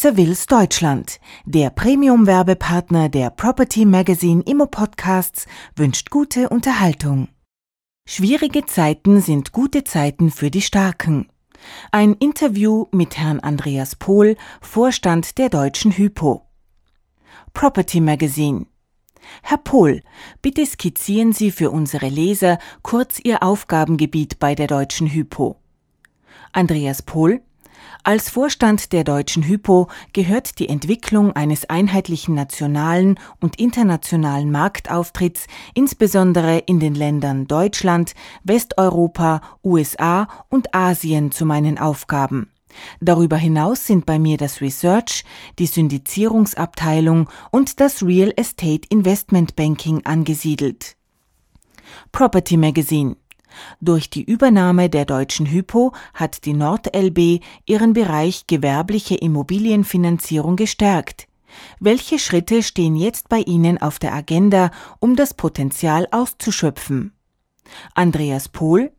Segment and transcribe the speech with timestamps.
[0.00, 7.26] Savills Deutschland, der Premium-Werbepartner der Property Magazine Immo Podcasts, wünscht gute Unterhaltung.
[8.08, 11.26] Schwierige Zeiten sind gute Zeiten für die Starken.
[11.90, 16.46] Ein Interview mit Herrn Andreas Pohl, Vorstand der Deutschen Hypo.
[17.52, 18.66] Property Magazine.
[19.42, 20.02] Herr Pohl,
[20.42, 25.56] bitte skizzieren Sie für unsere Leser kurz Ihr Aufgabengebiet bei der Deutschen Hypo.
[26.52, 27.42] Andreas Pohl,
[28.04, 36.58] als Vorstand der Deutschen Hypo gehört die Entwicklung eines einheitlichen nationalen und internationalen Marktauftritts insbesondere
[36.58, 38.14] in den Ländern Deutschland,
[38.44, 42.50] Westeuropa, USA und Asien zu meinen Aufgaben.
[43.00, 45.24] Darüber hinaus sind bei mir das Research,
[45.58, 50.96] die Syndizierungsabteilung und das Real Estate Investment Banking angesiedelt.
[52.12, 53.16] Property Magazine
[53.80, 61.28] durch die Übernahme der Deutschen Hypo hat die NordLB ihren Bereich gewerbliche Immobilienfinanzierung gestärkt.
[61.80, 67.12] Welche Schritte stehen jetzt bei Ihnen auf der Agenda, um das Potenzial auszuschöpfen?
[67.94, 68.92] Andreas Pohl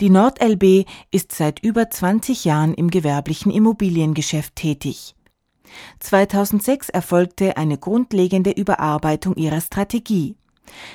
[0.00, 5.14] Die NordLB ist seit über 20 Jahren im gewerblichen Immobiliengeschäft tätig.
[6.00, 10.36] 2006 erfolgte eine grundlegende Überarbeitung ihrer Strategie.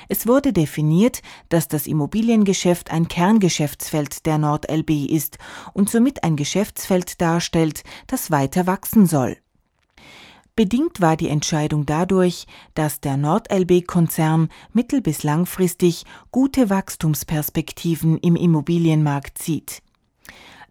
[0.08, 5.38] Es wurde definiert, dass das Immobiliengeschäft ein Kerngeschäftsfeld der NordLB ist
[5.72, 9.36] und somit ein Geschäftsfeld darstellt, das weiter wachsen soll.
[10.56, 19.38] Bedingt war die Entscheidung dadurch, dass der NordLB-Konzern mittel- bis langfristig gute Wachstumsperspektiven im Immobilienmarkt
[19.38, 19.82] sieht.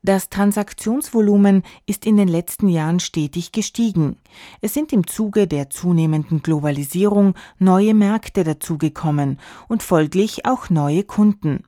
[0.02, 4.17] Das Transaktionsvolumen ist in den letzten Jahren stetig gestiegen.
[4.61, 11.64] Es sind im Zuge der zunehmenden Globalisierung neue Märkte dazugekommen und folglich auch neue Kunden.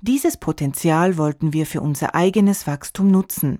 [0.00, 3.58] Dieses Potenzial wollten wir für unser eigenes Wachstum nutzen.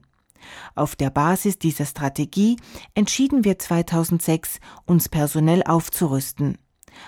[0.77, 2.57] Auf der Basis dieser Strategie
[2.95, 6.59] entschieden wir 2006, uns personell aufzurüsten.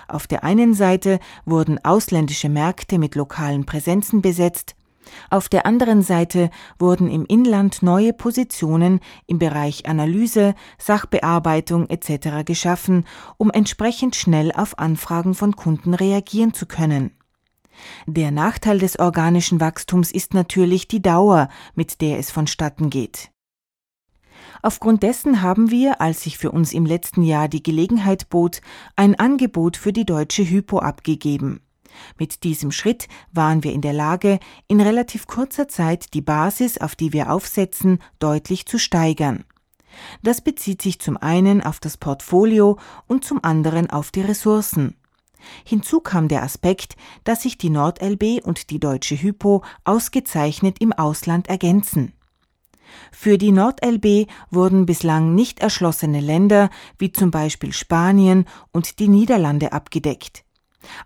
[0.07, 4.75] Auf der einen Seite wurden ausländische Märkte mit lokalen Präsenzen besetzt,
[5.29, 12.45] auf der anderen Seite wurden im Inland neue Positionen im Bereich Analyse, Sachbearbeitung etc.
[12.45, 13.05] geschaffen,
[13.37, 17.11] um entsprechend schnell auf Anfragen von Kunden reagieren zu können.
[18.05, 23.31] Der Nachteil des organischen Wachstums ist natürlich die Dauer, mit der es vonstatten geht.
[24.61, 28.61] Aufgrund dessen haben wir, als sich für uns im letzten Jahr die Gelegenheit bot,
[28.97, 31.61] ein Angebot für die deutsche Hypo abgegeben.
[32.17, 36.95] Mit diesem Schritt waren wir in der Lage, in relativ kurzer Zeit die Basis, auf
[36.95, 39.45] die wir aufsetzen, deutlich zu steigern.
[40.21, 42.77] Das bezieht sich zum einen auf das Portfolio
[43.07, 44.95] und zum anderen auf die Ressourcen.
[45.63, 51.47] Hinzu kam der Aspekt, dass sich die NordLB und die Deutsche Hypo ausgezeichnet im Ausland
[51.47, 52.13] ergänzen.
[53.11, 59.73] Für die NordLB wurden bislang nicht erschlossene Länder wie zum Beispiel Spanien und die Niederlande
[59.73, 60.43] abgedeckt.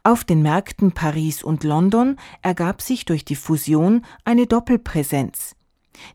[0.04, 5.56] Auf den Märkten Paris und London ergab sich durch die Fusion eine Doppelpräsenz.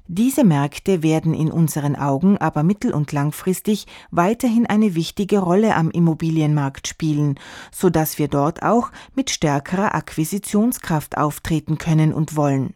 [0.07, 5.91] Diese Märkte werden in unseren Augen aber mittel- und langfristig weiterhin eine wichtige Rolle am
[5.91, 7.39] Immobilienmarkt spielen,
[7.71, 12.75] so dass wir dort auch mit stärkerer Akquisitionskraft auftreten können und wollen.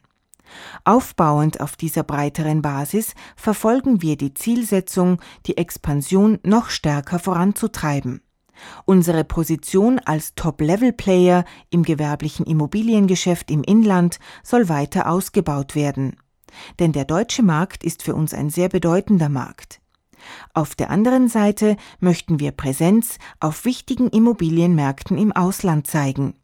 [0.85, 8.21] Aufbauend auf dieser breiteren Basis verfolgen wir die Zielsetzung, die Expansion noch stärker voranzutreiben.
[8.85, 16.17] Unsere Position als Top-Level-Player im gewerblichen Immobiliengeschäft im Inland soll weiter ausgebaut werden.
[16.79, 19.81] Denn der deutsche Markt ist für uns ein sehr bedeutender Markt.
[20.55, 26.35] Auf der anderen Seite möchten wir Präsenz auf wichtigen Immobilienmärkten im Ausland zeigen.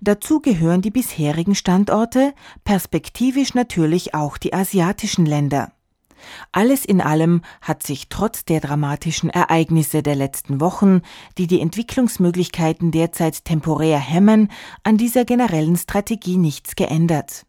[0.00, 2.34] Dazu gehören die bisherigen Standorte,
[2.64, 5.72] perspektivisch natürlich auch die asiatischen Länder.
[6.52, 11.02] Alles in allem hat sich trotz der dramatischen Ereignisse der letzten Wochen,
[11.38, 14.48] die die Entwicklungsmöglichkeiten derzeit temporär hemmen,
[14.82, 17.46] an dieser generellen Strategie nichts geändert.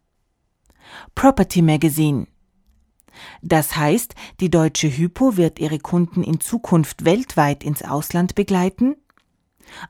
[1.14, 2.26] Property Magazine
[3.42, 8.96] das heißt, die deutsche Hypo wird ihre Kunden in Zukunft weltweit ins Ausland begleiten?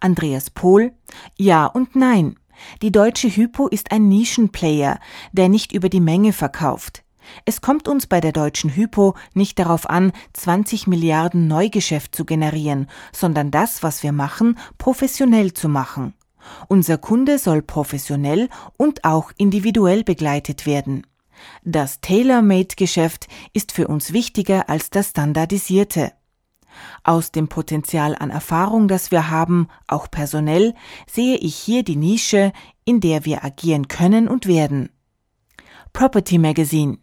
[0.01, 0.93] Andreas Pohl
[1.37, 2.37] Ja und nein.
[2.83, 4.99] Die deutsche Hypo ist ein Nischenplayer,
[5.33, 7.05] der nicht über die Menge verkauft.
[7.45, 12.89] Es kommt uns bei der deutschen Hypo nicht darauf an, 20 Milliarden Neugeschäft zu generieren,
[13.13, 16.15] sondern das, was wir machen, professionell zu machen.
[16.69, 21.07] Unser Kunde soll professionell und auch individuell begleitet werden.
[21.65, 26.13] Das Tailor-Made-Geschäft ist für uns wichtiger als das Standardisierte.
[27.05, 30.75] Aus dem Potenzial an Erfahrung, das wir haben, auch personell,
[31.07, 32.53] sehe ich hier die Nische,
[32.85, 34.91] in der wir agieren können und werden.
[35.93, 36.99] Property Magazine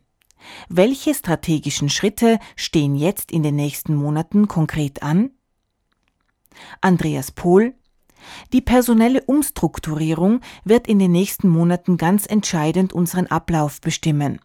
[0.70, 5.32] Welche strategischen Schritte stehen jetzt in den nächsten Monaten konkret an?
[6.82, 7.74] Andreas Pohl
[8.52, 14.40] Die personelle Umstrukturierung wird in den nächsten Monaten ganz entscheidend unseren Ablauf bestimmen.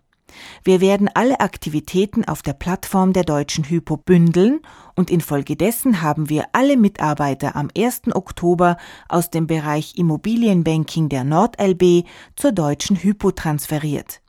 [0.64, 4.61] Wir werden alle Aktivitäten auf der Plattform der Deutschen Hypo bündeln
[4.96, 8.14] und infolgedessen haben wir alle Mitarbeiter am 1.
[8.14, 8.76] Oktober
[9.08, 12.05] aus dem Bereich Immobilienbanking der NordLB
[12.37, 14.20] zur Deutschen Hypo transferiert.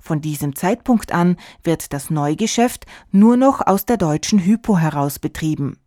[0.00, 5.78] Von diesem Zeitpunkt an wird das Neugeschäft nur noch aus der Deutschen Hypo heraus betrieben.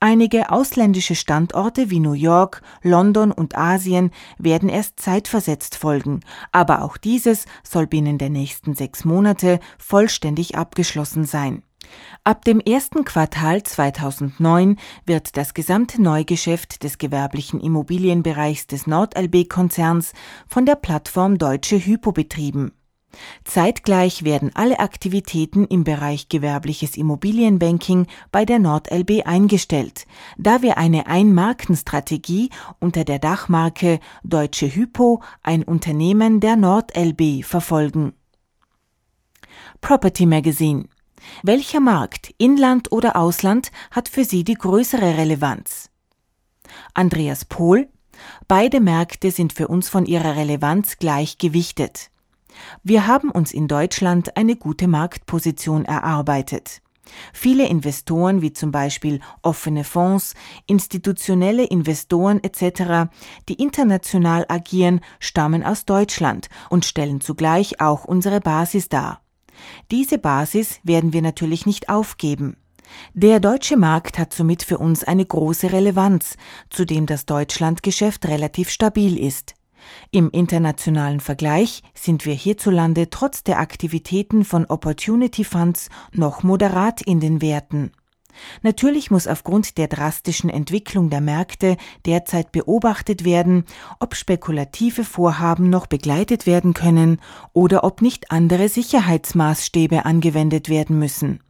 [0.00, 6.20] Einige ausländische Standorte wie New York, London und Asien werden erst zeitversetzt folgen,
[6.52, 11.62] aber auch dieses soll binnen der nächsten sechs Monate vollständig abgeschlossen sein.
[12.24, 14.76] Ab dem ersten Quartal 2009
[15.06, 20.12] wird das gesamte Neugeschäft des gewerblichen Immobilienbereichs des NordLB-Konzerns
[20.46, 22.72] von der Plattform Deutsche Hypo betrieben.
[23.44, 30.06] Zeitgleich werden alle Aktivitäten im Bereich gewerbliches Immobilienbanking bei der NordLB eingestellt,
[30.36, 32.50] da wir eine Einmarkenstrategie
[32.80, 38.12] unter der Dachmarke Deutsche Hypo, ein Unternehmen der NordLB, verfolgen.
[39.80, 40.88] Property Magazine
[41.42, 45.90] welcher Markt, Inland oder Ausland, hat für Sie die größere Relevanz?
[46.94, 47.88] Andreas Pohl
[48.48, 52.10] Beide Märkte sind für uns von ihrer Relevanz gleich gewichtet.
[52.82, 56.82] Wir haben uns in Deutschland eine gute Marktposition erarbeitet.
[57.32, 60.34] Viele Investoren wie zum Beispiel offene Fonds,
[60.66, 63.10] institutionelle Investoren etc.,
[63.48, 69.20] die international agieren, stammen aus Deutschland und stellen zugleich auch unsere Basis dar.
[69.90, 72.56] Diese Basis werden wir natürlich nicht aufgeben.
[73.12, 76.36] Der deutsche Markt hat somit für uns eine große Relevanz,
[76.70, 79.57] zudem das Deutschlandgeschäft relativ stabil ist.
[80.10, 87.20] Im internationalen Vergleich sind wir hierzulande trotz der Aktivitäten von Opportunity Funds noch moderat in
[87.20, 87.92] den Werten.
[88.62, 91.76] Natürlich muss aufgrund der drastischen Entwicklung der Märkte
[92.06, 93.64] derzeit beobachtet werden,
[94.00, 97.20] ob spekulative Vorhaben noch begleitet werden können
[97.52, 101.40] oder ob nicht andere Sicherheitsmaßstäbe angewendet werden müssen.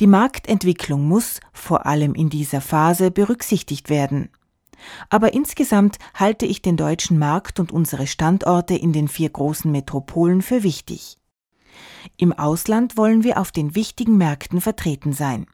[0.00, 4.30] Die Marktentwicklung muss, vor allem in dieser Phase, berücksichtigt werden.
[5.10, 10.42] Aber insgesamt halte ich den deutschen Markt und unsere Standorte in den vier großen Metropolen
[10.42, 11.18] für wichtig.
[12.16, 15.46] Im Ausland wollen wir auf den wichtigen Märkten vertreten sein.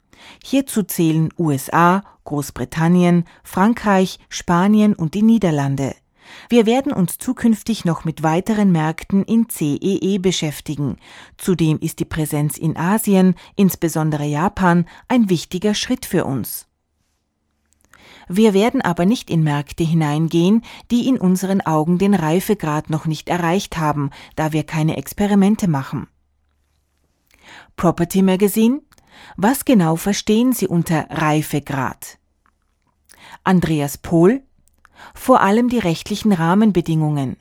[0.44, 5.94] Hierzu zählen USA, Großbritannien, Frankreich, Spanien und die Niederlande.
[6.48, 10.96] Wir werden uns zukünftig noch mit weiteren Märkten in CEE e beschäftigen.
[11.36, 16.68] Zudem ist die Präsenz in Asien, insbesondere Japan, ein wichtiger Schritt für uns.
[18.34, 23.28] Wir werden aber nicht in Märkte hineingehen, die in unseren Augen den Reifegrad noch nicht
[23.28, 26.08] erreicht haben, da wir keine Experimente machen.
[27.76, 28.80] Property Magazine
[29.36, 32.18] was genau verstehen Sie unter Reifegrad?
[33.44, 34.42] Andreas Pohl
[35.14, 37.36] Vor allem die rechtlichen Rahmenbedingungen.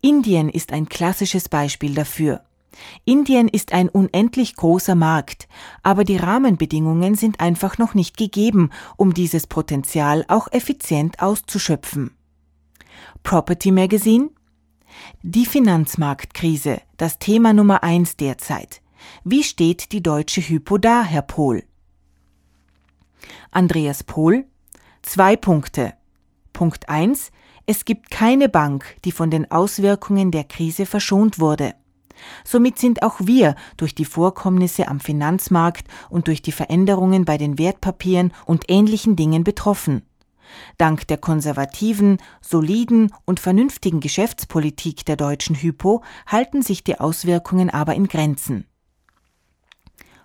[0.00, 2.45] Indien ist ein klassisches Beispiel dafür.
[3.04, 5.48] Indien ist ein unendlich großer Markt,
[5.82, 12.16] aber die Rahmenbedingungen sind einfach noch nicht gegeben, um dieses Potenzial auch effizient auszuschöpfen.
[13.22, 14.30] Property Magazine
[15.22, 18.82] Die Finanzmarktkrise, das Thema Nummer eins derzeit.
[19.24, 21.64] Wie steht die deutsche Hypo da, Herr Pohl?
[23.50, 24.46] Andreas Pohl
[25.06, 25.94] Zwei Punkte.
[26.52, 27.30] Punkt eins:
[27.64, 31.74] Es gibt keine Bank, die von den Auswirkungen der Krise verschont wurde.
[32.44, 37.58] Somit sind auch wir durch die Vorkommnisse am Finanzmarkt und durch die Veränderungen bei den
[37.58, 40.02] Wertpapieren und ähnlichen Dingen betroffen.
[40.78, 47.94] Dank der konservativen, soliden und vernünftigen Geschäftspolitik der deutschen Hypo halten sich die Auswirkungen aber
[47.94, 48.66] in Grenzen.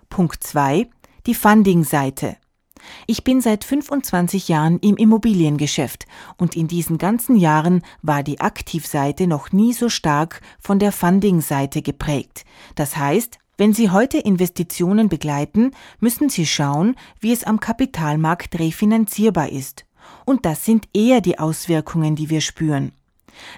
[0.08, 0.88] Punkt 2.
[1.26, 2.36] Die Funding-Seite.
[3.06, 9.26] Ich bin seit 25 Jahren im Immobiliengeschäft und in diesen ganzen Jahren war die Aktivseite
[9.26, 12.44] noch nie so stark von der Funding-Seite geprägt.
[12.74, 19.50] Das heißt, wenn Sie heute Investitionen begleiten, müssen Sie schauen, wie es am Kapitalmarkt refinanzierbar
[19.50, 19.84] ist.
[20.24, 22.92] Und das sind eher die Auswirkungen, die wir spüren.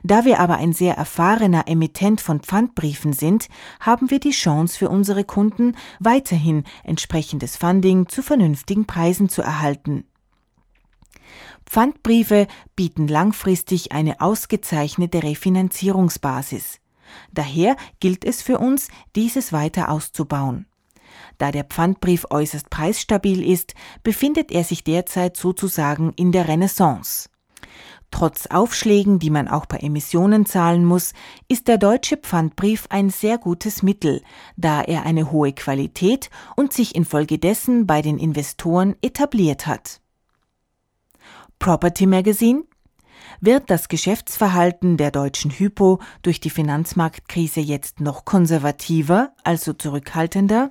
[0.03, 3.49] Da wir aber ein sehr erfahrener Emittent von Pfandbriefen sind,
[3.81, 10.05] haben wir die Chance für unsere Kunden, weiterhin entsprechendes Funding zu vernünftigen Preisen zu erhalten.
[11.67, 16.81] Pfandbriefe bieten langfristig eine ausgezeichnete Refinanzierungsbasis.
[17.33, 20.67] Daher gilt es für uns, dieses weiter auszubauen.
[21.39, 27.29] Da der Pfandbrief äußerst preisstabil ist, befindet er sich derzeit sozusagen in der Renaissance.
[28.15, 31.15] Trotz Aufschlägen, die man auch bei Emissionen zahlen muss,
[31.49, 34.23] ist der deutsche Pfandbrief ein sehr gutes Mittel,
[34.57, 40.01] da er eine hohe Qualität und sich infolgedessen bei den Investoren etabliert hat.
[41.59, 42.63] Property Magazine
[43.41, 50.71] wird das Geschäftsverhalten der deutschen Hypo durch die Finanzmarktkrise jetzt noch konservativer, also zurückhaltender?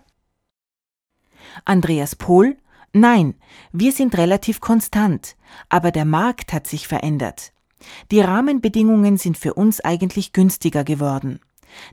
[1.66, 2.56] Andreas Pohl
[2.94, 3.34] Nein,
[3.72, 5.36] wir sind relativ konstant,
[5.68, 7.52] aber der Markt hat sich verändert.
[8.12, 11.40] Die Rahmenbedingungen sind für uns eigentlich günstiger geworden.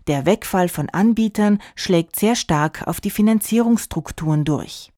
[0.09, 4.93] Der Wegfall von Anbietern schlägt sehr stark auf die Finanzierungsstrukturen durch.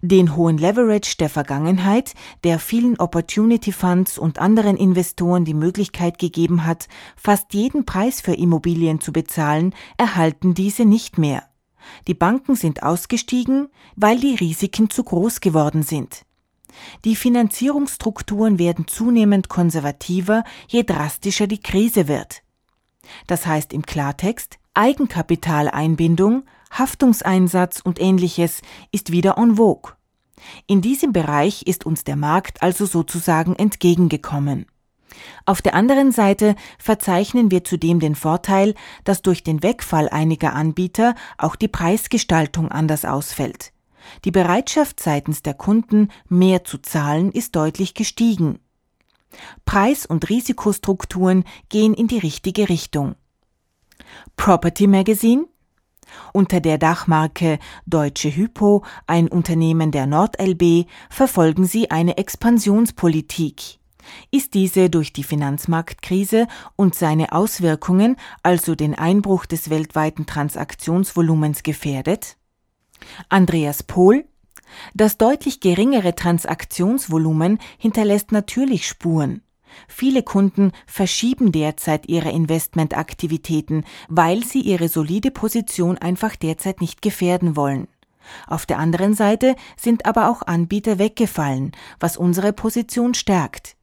[0.00, 2.14] Den hohen Leverage der Vergangenheit,
[2.44, 8.32] der vielen Opportunity Funds und anderen Investoren die Möglichkeit gegeben hat, fast jeden Preis für
[8.32, 11.42] Immobilien zu bezahlen, erhalten diese nicht mehr.
[12.06, 16.24] Die Banken sind ausgestiegen, weil die Risiken zu groß geworden sind.
[17.04, 22.42] Die Finanzierungsstrukturen werden zunehmend konservativer, je drastischer die Krise wird.
[23.26, 28.60] Das heißt im Klartext, Eigenkapitaleinbindung, Haftungseinsatz und ähnliches
[28.92, 29.92] ist wieder en vogue.
[30.66, 34.66] In diesem Bereich ist uns der Markt also sozusagen entgegengekommen.
[35.44, 41.14] Auf der anderen Seite verzeichnen wir zudem den Vorteil, dass durch den Wegfall einiger Anbieter
[41.38, 43.72] auch die Preisgestaltung anders ausfällt.
[44.24, 48.58] Die Bereitschaft seitens der Kunden, mehr zu zahlen, ist deutlich gestiegen.
[49.64, 53.16] Preis- und Risikostrukturen gehen in die richtige Richtung.
[54.36, 55.46] Property Magazine
[56.32, 63.78] unter der Dachmarke Deutsche Hypo, ein Unternehmen der NordLB, verfolgen sie eine Expansionspolitik.
[64.30, 66.46] Ist diese durch die Finanzmarktkrise
[66.76, 72.36] und seine Auswirkungen, also den Einbruch des weltweiten Transaktionsvolumens, gefährdet?
[73.28, 74.24] Andreas Pohl
[74.94, 79.42] Das deutlich geringere Transaktionsvolumen hinterlässt natürlich Spuren.
[79.88, 87.56] Viele Kunden verschieben derzeit ihre Investmentaktivitäten, weil sie ihre solide Position einfach derzeit nicht gefährden
[87.56, 87.88] wollen.
[88.46, 93.75] Auf der anderen Seite sind aber auch Anbieter weggefallen, was unsere Position stärkt.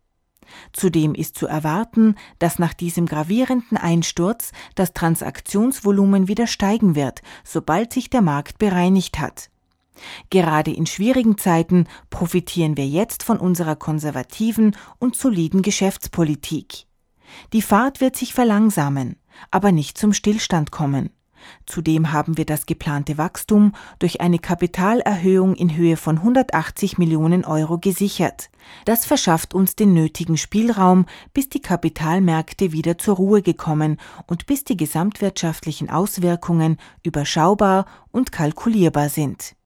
[0.72, 7.94] Zudem ist zu erwarten, dass nach diesem gravierenden Einsturz das Transaktionsvolumen wieder steigen wird, sobald
[7.94, 9.50] sich der Markt bereinigt hat.
[10.30, 16.86] Gerade in schwierigen Zeiten profitieren wir jetzt von unserer konservativen und soliden Geschäftspolitik.
[17.54, 19.18] Die Fahrt wird sich verlangsamen,
[19.52, 21.10] aber nicht zum Stillstand kommen.
[21.66, 27.78] Zudem haben wir das geplante Wachstum durch eine Kapitalerhöhung in Höhe von 180 Millionen Euro
[27.78, 28.50] gesichert.
[28.86, 33.98] Das verschafft uns den nötigen Spielraum, bis die Kapitalmärkte wieder zur Ruhe gekommen
[34.28, 39.56] und bis die gesamtwirtschaftlichen Auswirkungen überschaubar und kalkulierbar sind